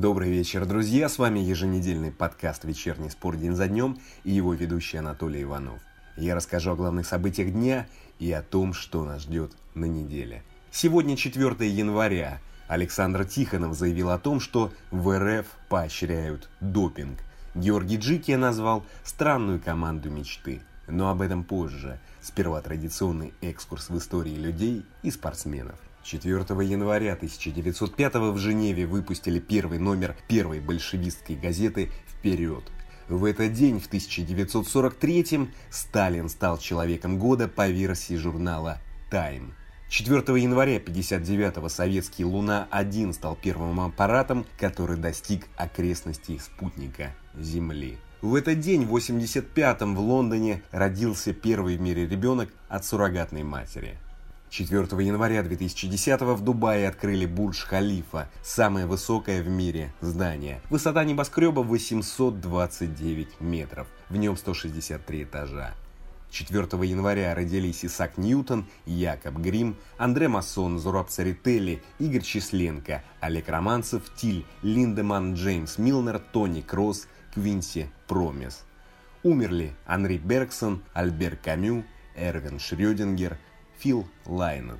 Добрый 0.00 0.30
вечер, 0.30 0.64
друзья! 0.64 1.10
С 1.10 1.18
вами 1.18 1.40
еженедельный 1.40 2.10
подкаст 2.10 2.64
«Вечерний 2.64 3.10
спорт 3.10 3.38
день 3.38 3.54
за 3.54 3.68
днем» 3.68 3.98
и 4.24 4.30
его 4.30 4.54
ведущий 4.54 4.96
Анатолий 4.96 5.42
Иванов. 5.42 5.78
Я 6.16 6.34
расскажу 6.34 6.70
о 6.70 6.74
главных 6.74 7.06
событиях 7.06 7.52
дня 7.52 7.86
и 8.18 8.32
о 8.32 8.40
том, 8.40 8.72
что 8.72 9.04
нас 9.04 9.20
ждет 9.20 9.52
на 9.74 9.84
неделе. 9.84 10.42
Сегодня 10.70 11.18
4 11.18 11.68
января. 11.68 12.40
Александр 12.66 13.26
Тихонов 13.26 13.76
заявил 13.76 14.08
о 14.08 14.18
том, 14.18 14.40
что 14.40 14.72
в 14.90 15.18
РФ 15.18 15.44
поощряют 15.68 16.48
допинг. 16.62 17.18
Георгий 17.54 17.98
Джикия 17.98 18.38
назвал 18.38 18.86
странную 19.04 19.60
команду 19.60 20.08
мечты. 20.08 20.62
Но 20.88 21.10
об 21.10 21.20
этом 21.20 21.44
позже. 21.44 22.00
Сперва 22.22 22.62
традиционный 22.62 23.34
экскурс 23.42 23.90
в 23.90 23.98
истории 23.98 24.34
людей 24.34 24.86
и 25.02 25.10
спортсменов. 25.10 25.78
4 26.02 26.38
января 26.66 27.12
1905 27.12 28.14
в 28.14 28.38
Женеве 28.38 28.86
выпустили 28.86 29.38
первый 29.38 29.78
номер 29.78 30.16
первой 30.28 30.60
большевистской 30.60 31.36
газеты 31.36 31.90
«Вперед». 32.08 32.64
В 33.08 33.24
этот 33.24 33.52
день, 33.52 33.80
в 33.80 33.86
1943 33.86 35.50
Сталин 35.70 36.28
стал 36.28 36.58
человеком 36.58 37.18
года 37.18 37.48
по 37.48 37.68
версии 37.68 38.14
журнала 38.14 38.80
«Тайм». 39.10 39.54
4 39.88 40.18
января 40.40 40.76
1959 40.76 41.72
советский 41.72 42.24
Луна-1 42.24 43.12
стал 43.12 43.36
первым 43.36 43.80
аппаратом, 43.80 44.46
который 44.56 44.96
достиг 44.96 45.48
окрестностей 45.56 46.38
спутника 46.38 47.12
Земли. 47.36 47.98
В 48.22 48.36
этот 48.36 48.60
день, 48.60 48.84
в 48.84 48.94
85-м, 48.94 49.96
в 49.96 50.00
Лондоне 50.00 50.62
родился 50.70 51.32
первый 51.32 51.76
в 51.76 51.80
мире 51.80 52.06
ребенок 52.06 52.50
от 52.68 52.84
суррогатной 52.84 53.42
матери. 53.42 53.98
4 54.50 55.06
января 55.06 55.44
2010 55.44 56.20
в 56.22 56.42
Дубае 56.42 56.88
открыли 56.88 57.24
Бурдж-Халифа, 57.24 58.26
самое 58.42 58.84
высокое 58.84 59.42
в 59.42 59.48
мире 59.48 59.92
здание. 60.00 60.60
Высота 60.70 61.04
небоскреба 61.04 61.60
829 61.60 63.40
метров, 63.40 63.86
в 64.08 64.16
нем 64.16 64.36
163 64.36 65.22
этажа. 65.22 65.74
4 66.30 66.64
января 66.84 67.32
родились 67.34 67.84
Исаак 67.84 68.18
Ньютон, 68.18 68.66
Якоб 68.86 69.38
Грим, 69.38 69.76
Андре 69.98 70.26
Масон, 70.26 70.80
Зураб 70.80 71.10
Царителли, 71.10 71.80
Игорь 72.00 72.22
Численко, 72.22 73.04
Олег 73.20 73.48
Романцев, 73.48 74.02
Тиль, 74.16 74.44
Линдеман, 74.62 75.34
Джеймс 75.34 75.78
Милнер, 75.78 76.18
Тони 76.18 76.60
Кросс, 76.60 77.06
Квинси 77.34 77.88
Промис. 78.08 78.64
Умерли 79.22 79.74
Анри 79.86 80.18
Бергсон, 80.18 80.82
Альбер 80.92 81.36
Камю, 81.36 81.84
Эрвин 82.16 82.58
Шрёдингер– 82.58 83.38
Фил 83.80 84.06
Лайнет. 84.26 84.78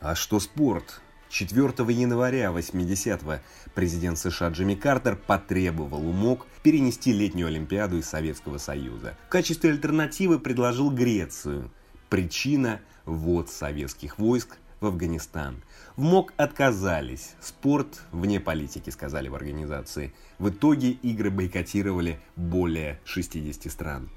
А 0.00 0.14
что 0.14 0.40
спорт? 0.40 1.02
4 1.28 1.66
января 1.92 2.50
80-го 2.50 3.40
президент 3.74 4.18
США 4.18 4.48
Джимми 4.48 4.74
Картер 4.74 5.14
потребовал 5.14 6.08
у 6.08 6.12
МОК 6.12 6.46
перенести 6.62 7.12
летнюю 7.12 7.48
Олимпиаду 7.48 7.98
из 7.98 8.08
Советского 8.08 8.56
Союза. 8.56 9.14
В 9.26 9.28
качестве 9.28 9.70
альтернативы 9.70 10.38
предложил 10.38 10.90
Грецию. 10.90 11.70
Причина– 12.08 12.80
ввод 13.04 13.50
советских 13.50 14.18
войск 14.18 14.56
в 14.80 14.86
Афганистан. 14.86 15.62
В 15.96 16.02
МОК 16.02 16.32
отказались. 16.38 17.34
Спорт 17.42 18.00
вне 18.10 18.40
политики, 18.40 18.88
сказали 18.88 19.28
в 19.28 19.34
организации. 19.34 20.14
В 20.38 20.48
итоге 20.48 20.92
игры 20.92 21.30
бойкотировали 21.30 22.18
более 22.36 23.00
60 23.04 23.70
стран. 23.70 24.08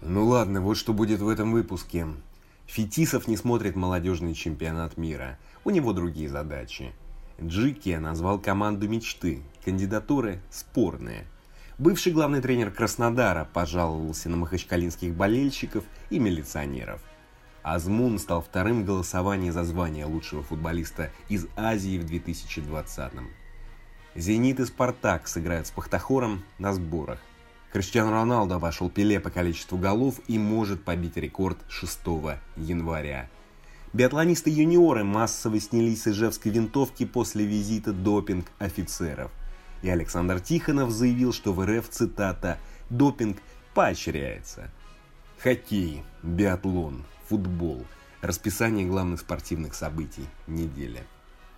Ну 0.00 0.26
ладно, 0.26 0.62
вот 0.62 0.78
что 0.78 0.94
будет 0.94 1.20
в 1.20 1.28
этом 1.28 1.52
выпуске. 1.52 2.06
Фетисов 2.66 3.28
не 3.28 3.36
смотрит 3.36 3.76
молодежный 3.76 4.34
чемпионат 4.34 4.96
мира. 4.96 5.38
У 5.64 5.70
него 5.70 5.92
другие 5.92 6.28
задачи. 6.28 6.92
Джикия 7.40 8.00
назвал 8.00 8.38
команду 8.38 8.88
мечты. 8.88 9.42
Кандидатуры 9.64 10.40
спорные. 10.50 11.26
Бывший 11.78 12.12
главный 12.12 12.40
тренер 12.40 12.70
Краснодара 12.70 13.48
пожаловался 13.52 14.28
на 14.28 14.36
махачкалинских 14.36 15.14
болельщиков 15.14 15.84
и 16.10 16.18
милиционеров. 16.18 17.00
Азмун 17.62 18.18
стал 18.18 18.42
вторым 18.42 18.82
в 18.82 18.86
голосовании 18.86 19.50
за 19.50 19.64
звание 19.64 20.04
лучшего 20.04 20.42
футболиста 20.42 21.10
из 21.28 21.46
Азии 21.56 21.98
в 21.98 22.04
2020-м. 22.04 23.28
«Зенит» 24.14 24.60
и 24.60 24.66
«Спартак» 24.66 25.28
сыграют 25.28 25.66
с 25.66 25.70
«Пахтахором» 25.70 26.44
на 26.58 26.74
сборах. 26.74 27.20
Криштиану 27.72 28.10
Роналду 28.10 28.54
обошел 28.54 28.90
Пеле 28.90 29.18
по 29.18 29.30
количеству 29.30 29.78
голов 29.78 30.20
и 30.28 30.38
может 30.38 30.84
побить 30.84 31.16
рекорд 31.16 31.56
6 31.68 32.00
января. 32.56 33.30
Биатлонисты-юниоры 33.94 35.04
массово 35.04 35.58
снялись 35.58 36.02
с 36.02 36.08
ижевской 36.08 36.52
винтовки 36.52 37.06
после 37.06 37.46
визита 37.46 37.92
допинг-офицеров. 37.92 39.30
И 39.82 39.88
Александр 39.88 40.40
Тихонов 40.40 40.90
заявил, 40.90 41.32
что 41.32 41.52
в 41.52 41.64
РФ, 41.64 41.88
цитата, 41.88 42.58
«допинг 42.90 43.38
поощряется». 43.74 44.70
Хоккей, 45.42 46.04
биатлон, 46.22 47.04
футбол. 47.28 47.84
Расписание 48.20 48.86
главных 48.86 49.20
спортивных 49.20 49.74
событий 49.74 50.26
недели. 50.46 51.02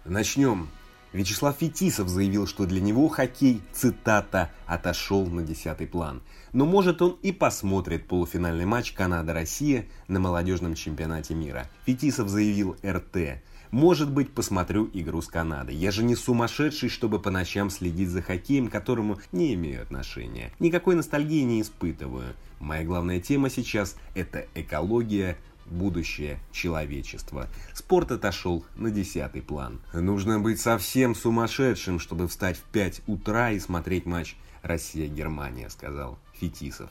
Начнем 0.05 0.69
Вячеслав 1.15 1.57
Фетисов 1.61 2.09
заявил, 2.09 2.49
что 2.49 2.67
для 2.67 2.81
него 2.81 3.07
хоккей, 3.07 3.63
цитата, 3.73 4.51
отошел 4.67 5.25
на 5.27 5.43
десятый 5.43 5.87
план. 5.87 6.23
Но 6.53 6.67
может 6.67 7.01
он 7.03 7.17
и 7.23 7.31
посмотрит 7.31 8.09
полуфинальный 8.09 8.65
матч 8.65 8.93
Канада-Россия 8.93 9.87
на 10.09 10.19
молодежном 10.19 10.75
чемпионате 10.75 11.35
мира. 11.35 11.71
Фетисов 11.87 12.29
заявил 12.29 12.77
РТ. 12.85 13.41
Может 13.71 14.11
быть, 14.11 14.33
посмотрю 14.33 14.91
игру 14.93 15.23
с 15.23 15.29
Канадой. 15.29 15.77
Я 15.77 15.93
же 15.93 16.03
не 16.03 16.17
сумасшедший, 16.17 16.89
чтобы 16.89 17.21
по 17.21 17.31
ночам 17.31 17.71
следить 17.71 18.09
за 18.09 18.21
хоккеем, 18.21 18.69
к 18.69 18.73
которому 18.73 19.19
не 19.31 19.55
имею 19.55 19.83
отношения. 19.83 20.51
Никакой 20.59 20.97
ностальгии 20.97 21.43
не 21.43 21.63
испытываю. 21.63 22.35
Моя 22.59 22.85
главная 22.85 23.21
тема 23.21 23.51
сейчас– 23.51 23.97
это 24.17 24.47
экология, 24.57 25.37
будущее 25.67 26.39
человечества. 26.53 27.49
Спорт 27.73 28.13
отошел 28.13 28.65
на 28.77 28.91
десятый 28.91 29.43
план. 29.43 29.81
Нужно 29.93 30.41
быть 30.41 30.61
совсем 30.61 31.15
сумасшедшим, 31.15 31.99
чтобы 31.99 32.29
встать 32.29 32.57
в 32.57 32.63
5 32.63 33.03
утра 33.07 33.51
и 33.51 33.59
смотреть 33.59 34.07
матч 34.07 34.37
«Россия-Германия», 34.63 35.71
сказал 35.71 36.19
Фетисов. 36.35 36.91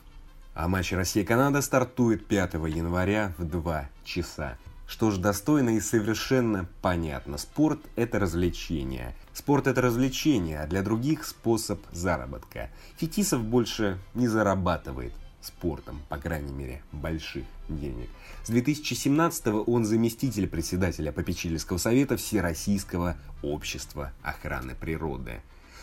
А 0.53 0.67
матч 0.67 0.93
«Россия-Канада» 0.93 1.61
стартует 1.61 2.27
5 2.27 2.53
января 2.53 3.33
в 3.37 3.45
2 3.45 3.89
часа. 4.03 4.57
Что 4.85 5.09
ж, 5.09 5.17
достойно 5.17 5.71
и 5.71 5.79
совершенно 5.79 6.67
понятно. 6.81 7.37
Спорт– 7.37 7.79
это 7.95 8.19
развлечение. 8.19 9.15
Спорт– 9.33 9.65
это 9.67 9.81
развлечение, 9.81 10.59
а 10.59 10.67
для 10.67 10.83
других– 10.83 11.23
способ 11.25 11.79
заработка. 11.91 12.69
Фетисов 12.97 13.43
больше 13.43 13.97
не 14.13 14.27
зарабатывает 14.27 15.13
спортом, 15.45 16.01
по 16.09 16.17
крайней 16.17 16.51
мере, 16.51 16.81
больших 16.91 17.43
денег. 17.69 18.09
С 18.43 18.49
2017 18.49 19.67
он 19.67 19.85
заместитель 19.85 20.47
председателя 20.47 21.11
попечительского 21.11 21.77
совета 21.77 22.17
Всероссийского 22.17 23.17
общества 23.41 24.11
охраны 24.21 24.75
природы. 24.75 25.41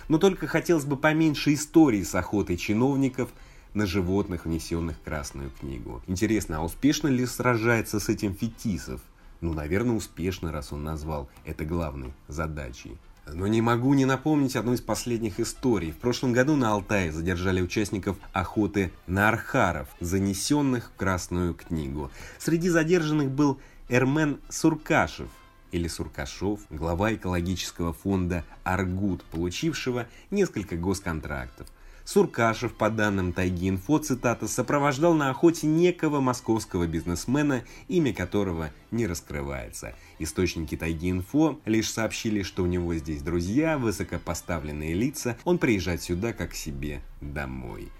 Но 0.09 0.19
только 0.19 0.47
хотелось 0.47 0.85
бы 0.85 0.97
поменьше 0.97 1.55
истории 1.55 2.03
с 2.03 2.15
охотой 2.15 2.57
чиновников 2.57 3.31
на 3.75 3.87
животных, 3.87 4.45
внесенных 4.45 4.97
в 4.97 5.03
Красную 5.03 5.51
книгу. 5.51 6.03
Интересно, 6.07 6.59
а 6.59 6.65
успешно 6.65 7.09
ли 7.09 7.25
сражается 7.27 8.01
с 8.01 8.09
этим 8.09 8.35
Фетисов? 8.35 9.01
Ну, 9.41 9.55
наверное, 9.55 9.97
успешно, 9.97 10.53
раз 10.53 10.73
он 10.73 10.85
назвал 10.85 11.29
это 11.45 11.65
главной 11.65 12.13
задачей. 12.29 12.99
Но 13.35 13.47
не 13.47 13.61
могу 13.61 13.95
не 13.95 14.05
напомнить 14.05 14.57
одну 14.57 14.73
из 14.73 14.81
последних 14.81 15.41
историй. 15.41 15.93
В 15.93 15.97
прошлом 15.97 16.33
году 16.33 16.57
на 16.57 16.71
Алтае 16.73 17.13
задержали 17.13 17.61
участников 17.61 18.17
охоты 18.33 18.93
на 19.07 19.29
архаров, 19.29 19.89
занесенных 20.01 20.91
в 20.95 20.99
Красную 20.99 21.55
книгу. 21.55 22.11
Среди 22.39 22.69
задержанных 22.69 23.31
был 23.31 23.59
Эрмен 23.89 24.41
Суркашев, 24.49 25.29
или 25.73 25.89
Суркашов, 25.89 26.61
глава 26.71 27.15
экологического 27.15 27.93
фонда 27.93 28.45
«Аргут», 28.65 29.23
получившего 29.25 30.07
несколько 30.31 30.77
госконтрактов. 30.77 31.69
Суркашев, 32.05 32.75
по 32.75 32.91
данным 32.91 33.33
Тайги-Инфо, 33.33 33.99
цитата, 34.01 34.49
сопровождал 34.49 35.15
на 35.15 35.31
охоте 35.31 35.67
некого 35.67 36.21
московского 36.21 36.87
бизнесмена, 36.87 37.63
имя 37.89 38.13
которого 38.13 38.71
не 38.91 39.07
раскрывается. 39.07 39.95
Источники 40.19 40.77
Тайги-Инфо 40.77 41.59
лишь 41.65 41.91
сообщили, 41.91 42.43
что 42.43 42.63
у 42.63 42.67
него 42.67 42.95
здесь 42.95 43.23
друзья, 43.23 43.79
высокопоставленные 43.79 44.95
лица, 44.95 45.37
он 45.45 45.59
приезжает 45.59 46.03
сюда 46.03 46.33
как 46.33 46.55
себе 46.55 47.01
домой. 47.21 47.91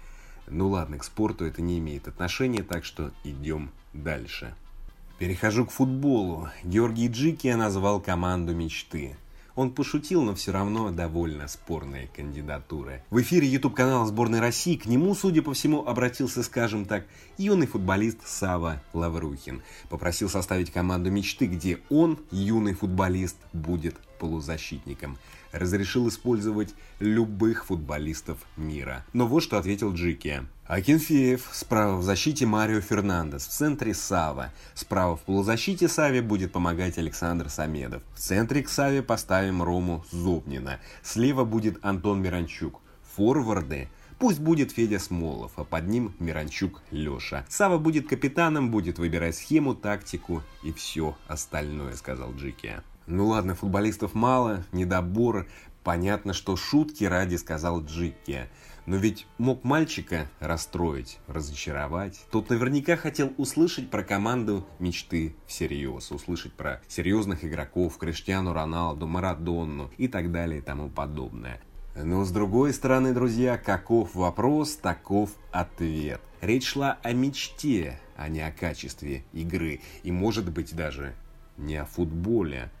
Ну 0.47 0.69
ладно, 0.69 0.97
к 0.97 1.03
спорту 1.03 1.45
это 1.45 1.61
не 1.61 1.79
имеет 1.79 2.07
отношения, 2.07 2.63
так 2.63 2.83
что 2.83 3.11
идем 3.23 3.71
дальше. 3.93 4.53
Перехожу 5.17 5.65
к 5.65 5.71
футболу. 5.71 6.49
Георгий 6.63 7.07
Джикия 7.07 7.55
назвал 7.55 8.01
команду 8.01 8.55
мечты. 8.55 9.15
Он 9.61 9.69
пошутил, 9.69 10.23
но 10.23 10.33
все 10.33 10.51
равно 10.51 10.89
довольно 10.89 11.47
спорные 11.47 12.07
кандидатуры. 12.07 13.03
В 13.11 13.21
эфире 13.21 13.47
YouTube 13.47 13.75
канала 13.75 14.07
сборной 14.07 14.39
России 14.39 14.75
к 14.75 14.87
нему, 14.87 15.13
судя 15.13 15.43
по 15.43 15.53
всему, 15.53 15.85
обратился, 15.85 16.41
скажем 16.41 16.85
так, 16.85 17.05
юный 17.37 17.67
футболист 17.67 18.25
Сава 18.25 18.81
Лаврухин. 18.93 19.61
Попросил 19.87 20.29
составить 20.29 20.71
команду 20.71 21.11
мечты, 21.11 21.45
где 21.45 21.79
он, 21.91 22.17
юный 22.31 22.73
футболист, 22.73 23.37
будет 23.53 23.97
полузащитником. 24.17 25.19
Разрешил 25.51 26.07
использовать 26.07 26.73
любых 26.99 27.65
футболистов 27.65 28.37
мира. 28.57 29.05
Но 29.13 29.27
вот 29.27 29.43
что 29.43 29.57
ответил 29.57 29.93
Джики. 29.93 30.43
Акинфеев, 30.65 31.49
справа 31.51 31.97
в 31.97 32.03
защите 32.03 32.45
Марио 32.45 32.79
Фернандес, 32.79 33.45
в 33.45 33.49
центре 33.49 33.93
Сава. 33.93 34.53
Справа 34.73 35.17
в 35.17 35.21
полузащите 35.21 35.87
Саве 35.87 36.21
будет 36.21 36.51
помогать 36.51 36.97
Александр 36.97 37.49
Самедов. 37.49 38.03
В 38.15 38.19
центре 38.19 38.63
к 38.63 38.69
Саве 38.69 39.03
поставим 39.03 39.61
Рому 39.61 40.05
Зобнина. 40.11 40.79
Слева 41.03 41.43
будет 41.43 41.83
Антон 41.83 42.21
Миранчук. 42.21 42.79
Форварды 43.15 43.89
Пусть 44.21 44.39
будет 44.39 44.71
Федя 44.71 44.99
Смолов, 44.99 45.53
а 45.55 45.63
под 45.63 45.87
ним 45.87 46.13
Миранчук 46.19 46.83
Леша. 46.91 47.43
Сава 47.49 47.79
будет 47.79 48.07
капитаном, 48.07 48.69
будет 48.69 48.99
выбирать 48.99 49.35
схему, 49.35 49.73
тактику 49.73 50.43
и 50.61 50.71
все 50.71 51.17
остальное, 51.27 51.95
сказал 51.95 52.31
Джики. 52.35 52.83
Ну 53.07 53.27
ладно, 53.27 53.55
футболистов 53.55 54.13
мало, 54.13 54.63
недобор. 54.71 55.47
Понятно, 55.83 56.33
что 56.33 56.55
шутки 56.55 57.03
ради 57.05 57.35
сказал 57.35 57.83
Джики. 57.83 58.47
Но 58.85 58.97
ведь 58.97 59.27
мог 59.37 59.63
мальчика 59.63 60.27
расстроить, 60.39 61.19
разочаровать. 61.27 62.25
Тот 62.31 62.49
наверняка 62.49 62.95
хотел 62.95 63.33
услышать 63.37 63.89
про 63.89 64.03
команду 64.03 64.65
мечты 64.79 65.35
всерьез. 65.47 66.11
Услышать 66.11 66.53
про 66.53 66.81
серьезных 66.87 67.43
игроков, 67.45 67.97
Криштиану 67.97 68.53
Роналду, 68.53 69.07
Марадонну 69.07 69.91
и 69.97 70.07
так 70.07 70.31
далее 70.31 70.59
и 70.59 70.61
тому 70.61 70.89
подобное. 70.89 71.61
Но 71.95 72.23
с 72.23 72.31
другой 72.31 72.73
стороны, 72.73 73.13
друзья, 73.13 73.57
каков 73.57 74.15
вопрос, 74.15 74.75
таков 74.75 75.31
ответ. 75.51 76.21
Речь 76.39 76.67
шла 76.67 76.97
о 77.03 77.11
мечте, 77.13 77.99
а 78.15 78.29
не 78.29 78.41
о 78.41 78.51
качестве 78.51 79.25
игры. 79.33 79.81
И 80.03 80.11
может 80.11 80.51
быть 80.51 80.75
даже 80.75 81.15
не 81.57 81.75
о 81.75 81.85
футболе. 81.85 82.71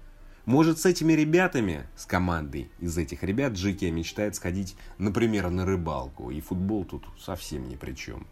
Может 0.51 0.79
с 0.79 0.85
этими 0.85 1.13
ребятами, 1.13 1.87
с 1.95 2.05
командой 2.05 2.69
из 2.81 2.97
этих 2.97 3.23
ребят 3.23 3.53
Джики 3.53 3.85
мечтает 3.85 4.35
сходить, 4.35 4.75
например, 4.97 5.49
на 5.49 5.65
рыбалку. 5.65 6.29
И 6.29 6.41
футбол 6.41 6.83
тут 6.83 7.05
совсем 7.17 7.69
ни 7.69 7.77
при 7.77 7.93
чем. 7.93 8.27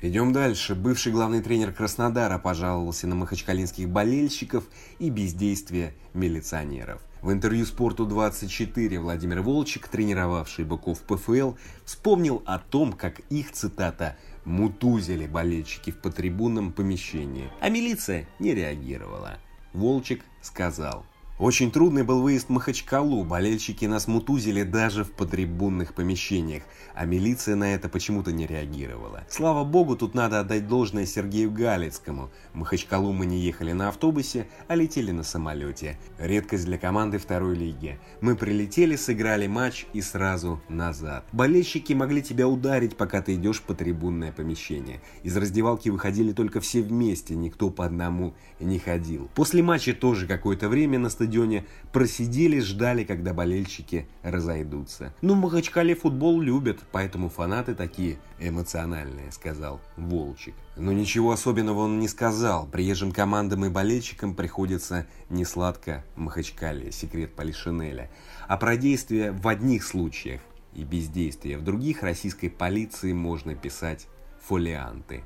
Идем 0.00 0.32
дальше. 0.32 0.76
Бывший 0.76 1.10
главный 1.10 1.42
тренер 1.42 1.72
Краснодара 1.72 2.38
пожаловался 2.38 3.08
на 3.08 3.16
махачкалинских 3.16 3.88
болельщиков 3.88 4.62
и 5.00 5.10
бездействие 5.10 5.94
милиционеров. 6.14 7.02
В 7.20 7.32
интервью 7.32 7.66
«Спорту-24» 7.66 9.00
Владимир 9.00 9.40
Волчек, 9.40 9.88
тренировавший 9.88 10.64
быков 10.64 11.00
ПФЛ, 11.00 11.54
вспомнил 11.84 12.44
о 12.46 12.60
том, 12.60 12.92
как 12.92 13.18
их, 13.28 13.50
цитата, 13.50 14.16
«мутузили 14.44 15.26
болельщики 15.26 15.90
в 15.90 15.98
потрибунном 15.98 16.72
помещении», 16.72 17.50
а 17.60 17.70
милиция 17.70 18.28
не 18.38 18.54
реагировала. 18.54 19.38
Волчек 19.72 20.22
сказал– 20.42 21.04
очень 21.38 21.70
трудный 21.70 22.02
был 22.02 22.22
выезд 22.22 22.46
в 22.46 22.50
Махачкалу, 22.50 23.22
болельщики 23.22 23.84
нас 23.84 24.08
мутузили 24.08 24.62
даже 24.62 25.04
в 25.04 25.12
потрибунных 25.12 25.92
помещениях, 25.92 26.62
а 26.94 27.04
милиция 27.04 27.56
на 27.56 27.74
это 27.74 27.90
почему-то 27.90 28.32
не 28.32 28.46
реагировала. 28.46 29.24
Слава 29.28 29.62
богу, 29.62 29.96
тут 29.96 30.14
надо 30.14 30.40
отдать 30.40 30.66
должное 30.66 31.04
Сергею 31.04 31.50
Галицкому. 31.50 32.30
В 32.54 32.56
Махачкалу 32.56 33.12
мы 33.12 33.26
не 33.26 33.38
ехали 33.38 33.72
на 33.72 33.88
автобусе, 33.88 34.48
а 34.66 34.76
летели 34.76 35.10
на 35.10 35.22
самолете. 35.22 35.98
Редкость 36.18 36.64
для 36.64 36.78
команды 36.78 37.18
второй 37.18 37.54
лиги. 37.54 37.98
Мы 38.22 38.34
прилетели, 38.34 38.96
сыграли 38.96 39.46
матч 39.46 39.84
и 39.92 40.00
сразу 40.00 40.62
назад. 40.70 41.26
Болельщики 41.32 41.92
могли 41.92 42.22
тебя 42.22 42.48
ударить, 42.48 42.96
пока 42.96 43.20
ты 43.20 43.34
идешь 43.34 43.58
в 43.58 43.64
потрибунное 43.64 44.32
помещение. 44.32 45.02
Из 45.22 45.36
раздевалки 45.36 45.90
выходили 45.90 46.32
только 46.32 46.60
все 46.60 46.80
вместе, 46.80 47.34
никто 47.34 47.68
по 47.68 47.84
одному 47.84 48.34
не 48.58 48.78
ходил. 48.78 49.28
После 49.34 49.62
матча 49.62 49.92
тоже 49.92 50.26
какое-то 50.26 50.70
время 50.70 50.98
на 50.98 51.10
стадионе 51.10 51.25
стадионе, 51.26 51.66
просидели, 51.92 52.60
ждали, 52.60 53.04
когда 53.04 53.34
болельщики 53.34 54.06
разойдутся. 54.22 55.12
Ну, 55.22 55.34
Махачкале 55.34 55.94
футбол 55.94 56.40
любят, 56.40 56.78
поэтому 56.92 57.28
фанаты 57.28 57.74
такие 57.74 58.18
эмоциональные, 58.38 59.32
сказал 59.32 59.80
Волчик. 59.96 60.54
Но 60.76 60.92
ничего 60.92 61.32
особенного 61.32 61.80
он 61.80 61.98
не 61.98 62.08
сказал. 62.08 62.66
Приезжим 62.66 63.10
командам 63.10 63.64
и 63.64 63.70
болельщикам 63.70 64.34
приходится 64.34 65.06
не 65.28 65.44
сладко 65.44 66.04
в 66.14 66.20
Махачкале, 66.20 66.92
секрет 66.92 67.34
Полишинеля. 67.34 68.10
А 68.46 68.56
про 68.56 68.76
действия 68.76 69.32
в 69.32 69.48
одних 69.48 69.84
случаях 69.84 70.40
и 70.74 70.84
бездействие 70.84 71.58
в 71.58 71.64
других 71.64 72.02
российской 72.02 72.48
полиции 72.48 73.12
можно 73.12 73.54
писать 73.54 74.06
фолианты. 74.40 75.24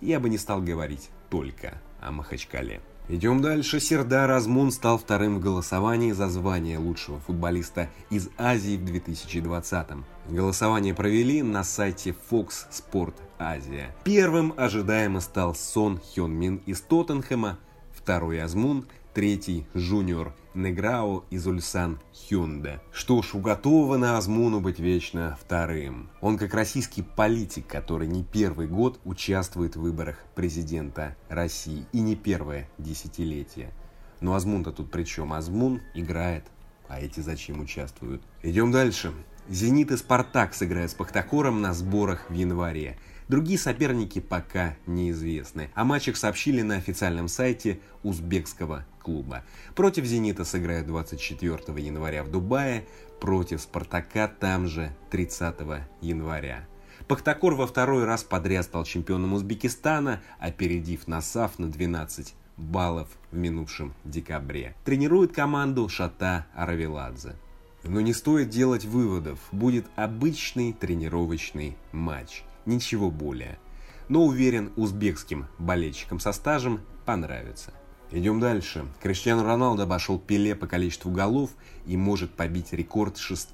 Я 0.00 0.20
бы 0.20 0.28
не 0.28 0.38
стал 0.38 0.62
говорить 0.62 1.10
только 1.30 1.80
о 2.00 2.12
Махачкале. 2.12 2.80
Идем 3.08 3.42
дальше. 3.42 3.80
Сердар 3.80 4.30
Азмун 4.30 4.70
стал 4.70 4.98
вторым 4.98 5.36
в 5.36 5.40
голосовании 5.40 6.12
за 6.12 6.28
звание 6.28 6.78
лучшего 6.78 7.18
футболиста 7.20 7.90
из 8.10 8.28
Азии 8.38 8.76
в 8.76 8.84
2020-м. 8.84 10.04
Голосование 10.28 10.94
провели 10.94 11.42
на 11.42 11.64
сайте 11.64 12.14
Fox 12.30 12.66
Sport 12.70 13.14
Asia. 13.38 13.88
Первым 14.04 14.54
ожидаемо 14.56 15.20
стал 15.20 15.54
Сон 15.54 16.00
Хён 16.14 16.32
Мин 16.32 16.62
из 16.64 16.80
Тоттенхэма, 16.80 17.58
второй 17.92 18.40
Азмун– 18.40 18.86
третий 19.14 19.66
жуниор 19.74 20.34
Неграо 20.54 21.24
из 21.30 21.46
Ульсан 21.46 22.00
Хюнде. 22.12 22.80
Что 22.92 23.22
ж, 23.22 23.34
уготовано 23.34 24.16
Азмуну 24.16 24.60
быть 24.60 24.78
вечно 24.78 25.36
вторым. 25.40 26.10
Он 26.20 26.38
как 26.38 26.54
российский 26.54 27.02
политик, 27.02 27.66
который 27.66 28.08
не 28.08 28.22
первый 28.22 28.66
год 28.66 29.00
участвует 29.04 29.76
в 29.76 29.80
выборах 29.80 30.18
президента 30.34 31.16
России 31.28 31.86
и 31.92 32.00
не 32.00 32.16
первое 32.16 32.68
десятилетие. 32.78 33.72
Но 34.20 34.34
Азмун-то 34.34 34.72
тут 34.72 34.90
при 34.90 35.04
чем? 35.04 35.32
Азмун 35.32 35.80
играет, 35.94 36.44
а 36.88 37.00
эти 37.00 37.20
зачем 37.20 37.60
участвуют? 37.60 38.22
Идем 38.42 38.70
дальше. 38.72 39.12
«Зенит» 39.48 39.90
и 39.90 39.96
«Спартак» 39.96 40.54
сыграют 40.54 40.92
с 40.92 40.94
«Пахтакором» 40.94 41.60
на 41.60 41.74
сборах 41.74 42.30
в 42.30 42.32
январе. 42.32 42.96
Другие 43.26 43.58
соперники 43.58 44.20
пока 44.20 44.76
неизвестны. 44.86 45.70
О 45.74 45.84
матчах 45.84 46.16
сообщили 46.16 46.62
на 46.62 46.76
официальном 46.76 47.26
сайте 47.26 47.80
узбекского 48.04 48.86
клуба. 49.02 49.44
Против 49.74 50.04
«Зенита» 50.04 50.44
сыграют 50.44 50.86
24 50.86 51.58
января 51.82 52.24
в 52.24 52.30
Дубае, 52.30 52.86
против 53.20 53.60
«Спартака» 53.60 54.28
там 54.28 54.66
же 54.66 54.94
30 55.10 55.56
января. 56.00 56.66
Пахтакор 57.08 57.54
во 57.54 57.66
второй 57.66 58.04
раз 58.04 58.22
подряд 58.22 58.64
стал 58.64 58.84
чемпионом 58.84 59.32
Узбекистана, 59.32 60.22
опередив 60.38 61.08
Насав 61.08 61.58
на 61.58 61.68
12 61.68 62.34
баллов 62.56 63.08
в 63.30 63.36
минувшем 63.36 63.94
декабре. 64.04 64.74
Тренирует 64.84 65.32
команду 65.32 65.88
Шата 65.88 66.46
Аравиладзе. 66.54 67.34
Но 67.84 68.00
не 68.00 68.12
стоит 68.12 68.48
делать 68.48 68.84
выводов, 68.84 69.40
будет 69.50 69.86
обычный 69.96 70.72
тренировочный 70.72 71.76
матч 71.90 72.44
ничего 72.66 73.10
более. 73.10 73.58
Но 74.08 74.24
уверен, 74.24 74.72
узбекским 74.76 75.46
болельщикам 75.58 76.20
со 76.20 76.32
стажем 76.32 76.80
понравится. 77.04 77.72
Идем 78.14 78.40
дальше. 78.40 78.84
Криштиану 79.00 79.42
Роналдо 79.42 79.84
обошел 79.84 80.18
Пеле 80.18 80.54
по 80.54 80.66
количеству 80.66 81.10
голов 81.10 81.50
и 81.86 81.96
может 81.96 82.30
побить 82.32 82.74
рекорд 82.74 83.16
6 83.16 83.48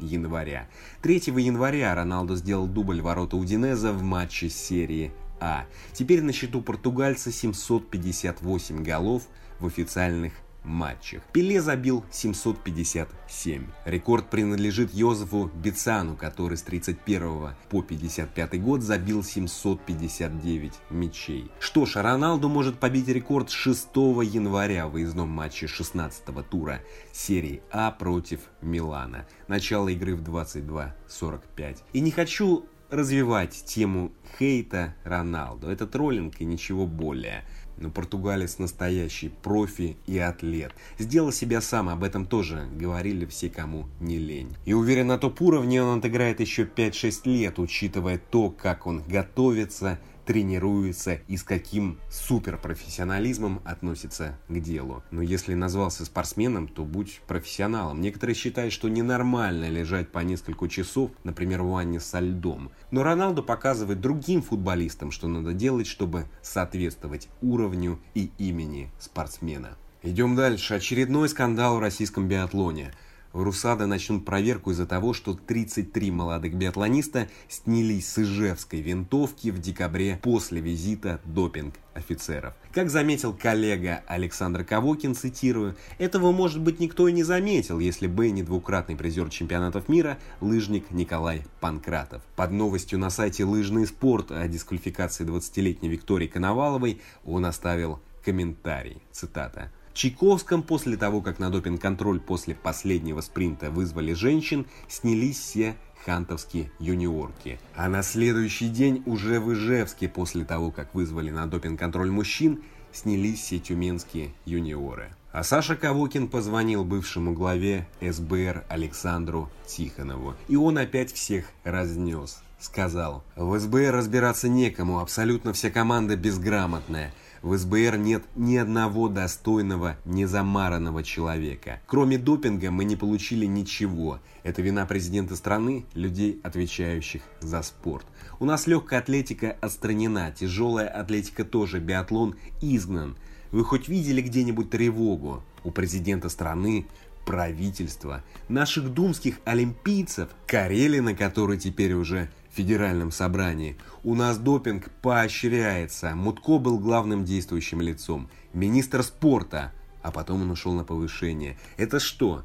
января. 0.00 0.68
3 1.02 1.22
января 1.36 1.94
Роналдо 1.94 2.34
сделал 2.34 2.66
дубль 2.66 3.00
ворота 3.00 3.36
Удинеза 3.36 3.92
в 3.92 4.02
матче 4.02 4.48
серии 4.48 5.12
А. 5.38 5.64
Теперь 5.92 6.22
на 6.22 6.32
счету 6.32 6.60
португальца 6.60 7.30
758 7.30 8.82
голов 8.82 9.22
в 9.60 9.66
официальных 9.66 10.32
матчах. 10.64 11.22
Пеле 11.32 11.60
забил 11.60 12.04
757. 12.10 13.66
Рекорд 13.84 14.30
принадлежит 14.30 14.92
Йозефу 14.92 15.50
Бицану, 15.54 16.16
который 16.16 16.56
с 16.56 16.62
31 16.62 17.54
по 17.68 17.82
55 17.82 18.62
год 18.62 18.82
забил 18.82 19.22
759 19.22 20.72
мячей. 20.90 21.50
Что 21.58 21.86
ж, 21.86 21.96
Роналду 21.96 22.48
может 22.48 22.78
побить 22.78 23.08
рекорд 23.08 23.50
6 23.50 23.88
января 23.94 24.86
в 24.86 24.92
выездном 24.92 25.28
матче 25.28 25.66
16 25.66 26.48
тура 26.48 26.80
серии 27.12 27.62
А 27.70 27.90
против 27.90 28.40
Милана. 28.60 29.26
Начало 29.48 29.88
игры 29.88 30.14
в 30.14 30.22
22.45. 30.22 31.78
И 31.92 32.00
не 32.00 32.10
хочу 32.10 32.66
развивать 32.90 33.64
тему 33.66 34.12
хейта 34.38 34.94
Роналду. 35.04 35.68
Это 35.68 35.86
троллинг 35.86 36.40
и 36.40 36.44
ничего 36.44 36.86
более. 36.86 37.44
Но 37.80 37.90
португалец 37.90 38.58
настоящий 38.58 39.30
профи 39.42 39.96
и 40.06 40.18
атлет. 40.18 40.72
Сделал 40.98 41.32
себя 41.32 41.60
сам, 41.60 41.88
об 41.88 42.04
этом 42.04 42.26
тоже 42.26 42.68
говорили 42.72 43.24
все, 43.26 43.48
кому 43.48 43.88
не 44.00 44.18
лень. 44.18 44.54
И 44.66 44.74
уверен, 44.74 45.08
на 45.08 45.18
топ 45.18 45.40
уровне 45.40 45.82
он 45.82 45.98
отыграет 45.98 46.40
еще 46.40 46.64
5-6 46.64 47.22
лет, 47.24 47.58
учитывая 47.58 48.18
то, 48.18 48.50
как 48.50 48.86
он 48.86 49.02
готовится 49.08 49.98
тренируется 50.24 51.20
и 51.28 51.36
с 51.36 51.42
каким 51.42 51.98
суперпрофессионализмом 52.10 53.60
относится 53.64 54.38
к 54.48 54.58
делу. 54.60 55.02
Но 55.10 55.22
если 55.22 55.54
назвался 55.54 56.04
спортсменом, 56.04 56.68
то 56.68 56.84
будь 56.84 57.20
профессионалом. 57.26 58.00
Некоторые 58.00 58.34
считают, 58.34 58.72
что 58.72 58.88
ненормально 58.88 59.68
лежать 59.68 60.10
по 60.10 60.20
несколько 60.20 60.68
часов, 60.68 61.10
например, 61.24 61.62
в 61.62 61.70
ванне 61.70 62.00
со 62.00 62.20
льдом. 62.20 62.70
Но 62.90 63.02
Роналду 63.02 63.42
показывает 63.42 64.00
другим 64.00 64.42
футболистам, 64.42 65.10
что 65.10 65.28
надо 65.28 65.52
делать, 65.52 65.86
чтобы 65.86 66.26
соответствовать 66.42 67.28
уровню 67.42 68.00
и 68.14 68.30
имени 68.38 68.90
спортсмена. 68.98 69.76
Идем 70.02 70.34
дальше. 70.34 70.74
Очередной 70.74 71.28
скандал 71.28 71.76
в 71.76 71.80
российском 71.80 72.28
биатлоне– 72.28 72.92
в 73.32 73.42
РУСАДА 73.42 73.86
начнут 73.86 74.24
проверку 74.24 74.72
из-за 74.72 74.86
того, 74.86 75.12
что 75.12 75.34
33 75.34 76.10
молодых 76.10 76.54
биатлониста 76.54 77.28
снялись 77.48 78.08
с 78.08 78.18
Ижевской 78.18 78.80
винтовки 78.80 79.50
в 79.50 79.58
декабре 79.60 80.18
после 80.22 80.60
визита 80.60 81.20
допинг-офицеров. 81.24 82.54
Как 82.72 82.90
заметил 82.90 83.32
коллега 83.32 84.02
Александр 84.06 84.64
Ковокин, 84.64 85.14
цитирую, 85.14 85.76
«Этого, 85.98 86.32
может 86.32 86.60
быть, 86.60 86.80
никто 86.80 87.08
и 87.08 87.12
не 87.12 87.22
заметил, 87.22 87.78
если 87.78 88.06
бы 88.06 88.30
не 88.30 88.42
двукратный 88.42 88.96
призер 88.96 89.28
чемпионатов 89.28 89.88
мира 89.88 90.18
лыжник 90.40 90.90
Николай 90.90 91.44
Панкратов». 91.60 92.22
Под 92.36 92.50
новостью 92.50 92.98
на 92.98 93.10
сайте 93.10 93.44
«Лыжный 93.44 93.86
спорт» 93.86 94.32
о 94.32 94.46
дисквалификации 94.48 95.24
20-летней 95.24 95.88
Виктории 95.88 96.26
Коноваловой 96.26 97.00
он 97.24 97.44
оставил 97.44 98.00
комментарий, 98.24 99.02
цитата, 99.12 99.70
Чайковском 99.94 100.62
после 100.62 100.96
того, 100.96 101.20
как 101.20 101.38
на 101.38 101.50
допинг-контроль 101.50 102.20
после 102.20 102.54
последнего 102.54 103.20
спринта 103.20 103.70
вызвали 103.70 104.12
женщин, 104.12 104.66
снялись 104.88 105.38
все 105.38 105.76
хантовские 106.04 106.70
юниорки. 106.78 107.58
А 107.74 107.88
на 107.88 108.02
следующий 108.02 108.68
день 108.68 109.02
уже 109.06 109.40
в 109.40 109.52
Ижевске 109.52 110.08
после 110.08 110.44
того, 110.44 110.70
как 110.70 110.94
вызвали 110.94 111.30
на 111.30 111.46
допинг-контроль 111.46 112.10
мужчин, 112.10 112.62
снялись 112.92 113.40
все 113.40 113.58
тюменские 113.58 114.32
юниоры. 114.44 115.10
А 115.32 115.44
Саша 115.44 115.76
Кавокин 115.76 116.28
позвонил 116.28 116.84
бывшему 116.84 117.32
главе 117.32 117.86
СБР 118.00 118.64
Александру 118.68 119.48
Тихонову, 119.66 120.34
и 120.48 120.56
он 120.56 120.78
опять 120.78 121.12
всех 121.12 121.46
разнес. 121.62 122.42
Сказал, 122.58 123.24
в 123.36 123.58
СБР 123.58 123.92
разбираться 123.92 124.48
некому, 124.48 124.98
абсолютно 124.98 125.52
вся 125.52 125.70
команда 125.70 126.16
безграмотная– 126.16 127.14
в 127.42 127.56
СБР 127.56 127.96
нет 127.96 128.22
ни 128.36 128.56
одного 128.56 129.08
достойного, 129.08 129.96
незамаранного 130.04 131.02
человека. 131.02 131.80
Кроме 131.86 132.18
допинга 132.18 132.70
мы 132.70 132.84
не 132.84 132.96
получили 132.96 133.46
ничего. 133.46 134.20
Это 134.42 134.60
вина 134.62 134.84
президента 134.84 135.36
страны, 135.36 135.86
людей, 135.94 136.38
отвечающих 136.42 137.22
за 137.40 137.62
спорт. 137.62 138.06
У 138.38 138.44
нас 138.44 138.66
легкая 138.66 139.00
атлетика 139.00 139.56
отстранена, 139.60 140.32
тяжелая 140.32 140.88
атлетика 140.88 141.44
тоже, 141.44 141.80
биатлон 141.80 142.36
изгнан. 142.60 143.16
Вы 143.52 143.64
хоть 143.64 143.88
видели 143.88 144.20
где-нибудь 144.20 144.70
тревогу? 144.70 145.42
У 145.64 145.70
президента 145.70 146.28
страны 146.28 146.86
правительства, 147.26 148.24
наших 148.48 148.92
думских 148.92 149.40
олимпийцев, 149.44 150.30
Карелина, 150.46 151.14
который 151.14 151.58
теперь 151.58 151.92
уже 151.92 152.30
федеральном 152.52 153.10
собрании. 153.10 153.76
У 154.02 154.14
нас 154.14 154.38
допинг 154.38 154.90
поощряется. 155.02 156.14
Мутко 156.14 156.58
был 156.58 156.78
главным 156.78 157.24
действующим 157.24 157.80
лицом. 157.80 158.28
Министр 158.52 159.02
спорта. 159.02 159.72
А 160.02 160.10
потом 160.10 160.42
он 160.42 160.50
ушел 160.50 160.72
на 160.72 160.84
повышение. 160.84 161.58
Это 161.76 162.00
что? 162.00 162.44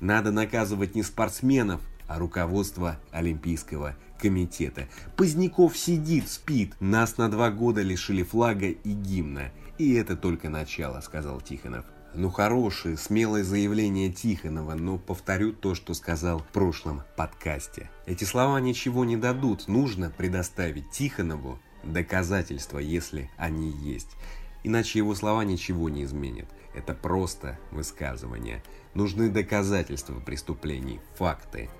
Надо 0.00 0.32
наказывать 0.32 0.94
не 0.94 1.02
спортсменов, 1.02 1.80
а 2.06 2.18
руководство 2.18 2.98
Олимпийского 3.10 3.96
комитета. 4.20 4.88
Поздняков 5.16 5.76
сидит, 5.76 6.28
спит. 6.28 6.74
Нас 6.80 7.16
на 7.16 7.30
два 7.30 7.50
года 7.50 7.82
лишили 7.82 8.22
флага 8.22 8.66
и 8.66 8.92
гимна. 8.92 9.50
И 9.78 9.94
это 9.94 10.16
только 10.16 10.50
начало, 10.50 11.00
сказал 11.00 11.40
Тихонов. 11.40 11.86
Ну, 12.12 12.28
хорошее, 12.28 12.96
смелое 12.96 13.44
заявление 13.44 14.10
Тихонова, 14.10 14.74
но 14.74 14.98
повторю 14.98 15.52
то, 15.52 15.76
что 15.76 15.94
сказал 15.94 16.40
в 16.40 16.46
прошлом 16.46 17.02
подкасте. 17.16 17.88
Эти 18.04 18.24
слова 18.24 18.58
ничего 18.60 19.04
не 19.04 19.16
дадут, 19.16 19.68
нужно 19.68 20.10
предоставить 20.10 20.90
Тихонову 20.90 21.60
доказательства, 21.84 22.78
если 22.78 23.30
они 23.36 23.70
есть. 23.70 24.16
Иначе 24.64 24.98
его 24.98 25.14
слова 25.14 25.44
ничего 25.44 25.88
не 25.88 26.02
изменят. 26.02 26.48
Это 26.74 26.94
просто 26.94 27.58
высказывание. 27.70 28.62
Нужны 28.94 29.30
доказательства 29.30 30.18
преступлений, 30.18 31.00
факты. 31.14 31.70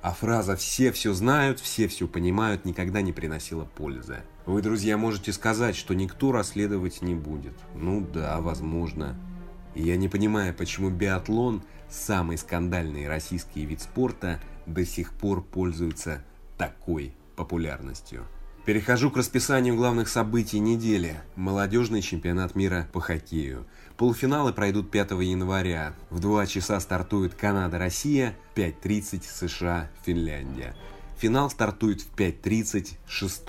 А 0.00 0.12
фраза 0.12 0.56
«все 0.56 0.92
все 0.92 1.12
знают, 1.12 1.58
все 1.60 1.88
все 1.88 2.06
понимают» 2.06 2.64
никогда 2.64 3.02
не 3.02 3.12
приносила 3.12 3.64
пользы. 3.64 4.22
Вы, 4.46 4.62
друзья, 4.62 4.96
можете 4.96 5.32
сказать, 5.32 5.76
что 5.76 5.94
никто 5.94 6.32
расследовать 6.32 7.02
не 7.02 7.14
будет. 7.14 7.54
Ну 7.74 8.00
да, 8.00 8.40
возможно. 8.40 9.16
И 9.74 9.82
я 9.82 9.96
не 9.96 10.08
понимаю, 10.08 10.54
почему 10.54 10.90
биатлон, 10.90 11.62
самый 11.88 12.38
скандальный 12.38 13.08
российский 13.08 13.64
вид 13.64 13.80
спорта, 13.80 14.40
до 14.66 14.84
сих 14.84 15.12
пор 15.12 15.42
пользуется 15.42 16.22
такой 16.56 17.14
популярностью. 17.36 18.26
Перехожу 18.64 19.10
к 19.10 19.16
расписанию 19.16 19.74
главных 19.74 20.08
событий 20.08 20.60
недели. 20.60 21.20
Молодежный 21.34 22.00
чемпионат 22.00 22.54
мира 22.54 22.86
по 22.92 23.00
хоккею. 23.00 23.66
Полуфиналы 23.96 24.52
пройдут 24.52 24.88
5 24.88 25.10
января. 25.22 25.94
В 26.10 26.20
2 26.20 26.46
часа 26.46 26.78
стартует 26.78 27.34
Канада-Россия, 27.34 28.36
5.30 28.54 29.24
США-Финляндия. 29.24 30.76
Финал 31.18 31.50
стартует 31.50 32.02
в 32.02 32.14
5.30 32.14 32.98
6 33.08 33.42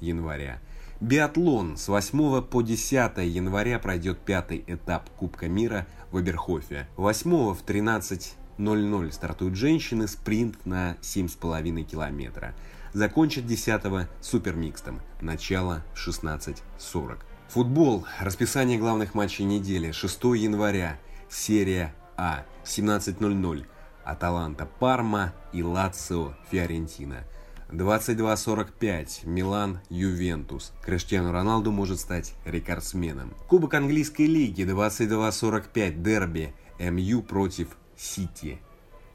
января. 0.00 0.58
Биатлон 1.00 1.78
с 1.78 1.88
8 1.88 2.42
по 2.42 2.60
10 2.60 2.92
января 3.24 3.78
пройдет 3.78 4.18
пятый 4.18 4.62
этап 4.66 5.08
Кубка 5.16 5.48
мира 5.48 5.86
в 6.12 6.20
Эберхофе. 6.20 6.88
8 6.98 7.54
в 7.54 7.64
13.00 7.64 9.10
стартуют 9.10 9.54
женщины, 9.54 10.06
спринт 10.06 10.66
на 10.66 10.96
7,5 11.00 11.82
километра. 11.84 12.54
Закончат 12.92 13.46
10 13.46 14.08
супермикстом, 14.20 15.00
начало 15.22 15.82
в 15.94 16.06
16.40. 16.06 17.18
Футбол. 17.48 18.04
Расписание 18.20 18.78
главных 18.78 19.14
матчей 19.14 19.46
недели. 19.46 19.92
6 19.92 20.22
января. 20.36 20.98
Серия 21.30 21.94
А. 22.18 22.44
17.00. 22.64 23.64
Аталанта 24.04 24.66
Парма 24.66 25.32
и 25.54 25.62
Лацио 25.62 26.34
Фиорентина. 26.50 27.24
22-45. 27.72 29.26
Милан, 29.26 29.80
Ювентус. 29.88 30.72
Криштиану 30.82 31.32
Роналду 31.32 31.70
может 31.72 32.00
стать 32.00 32.34
рекордсменом. 32.44 33.34
Кубок 33.48 33.74
английской 33.74 34.26
лиги 34.26 34.62
22-45. 34.62 36.02
Дерби. 36.02 36.52
МЮ 36.78 37.22
против 37.22 37.76
Сити. 37.96 38.58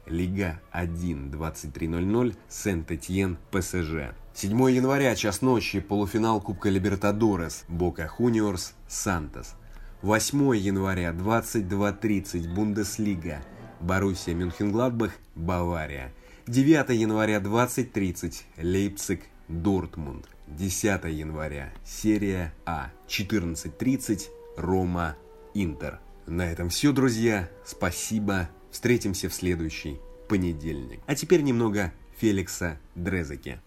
Лига 0.06 0.60
1 0.70 1.30
23.00 1.30 2.36
Сент-Этьен 2.48 3.38
ПСЖ. 3.50 4.14
7 4.34 4.70
января, 4.70 5.16
час 5.16 5.42
ночи, 5.42 5.80
полуфинал 5.80 6.40
Кубка 6.40 6.68
Либертадорес, 6.68 7.64
Бока 7.68 8.06
Хуниорс, 8.06 8.74
Сантос. 8.86 9.54
8 10.02 10.54
января, 10.56 11.10
22.30 11.10 12.54
Бундеслига, 12.54 13.38
Боруссия 13.80 14.34
Мюнхенгладбах, 14.34 15.12
Бавария. 15.34 16.12
9 16.46 16.90
января 16.90 17.38
20.30 17.38 18.42
Лейпциг, 18.58 19.22
Дортмунд. 19.48 20.28
10 20.46 21.04
января 21.06 21.72
серия 21.84 22.54
А. 22.64 22.92
14.30 23.08 24.28
Рома, 24.56 25.16
Интер. 25.54 25.98
На 26.26 26.42
этом 26.42 26.68
все, 26.68 26.92
друзья. 26.92 27.50
Спасибо. 27.64 28.48
Встретимся 28.70 29.28
в 29.28 29.34
следующий 29.34 29.98
понедельник. 30.28 31.00
А 31.06 31.16
теперь 31.16 31.42
немного 31.42 31.92
Феликса 32.16 32.78
Дрезеки. 32.94 33.60